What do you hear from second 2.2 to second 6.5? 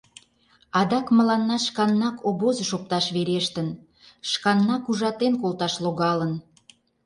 обозыш опташ верештын, шканнак ужатен колташ логалын.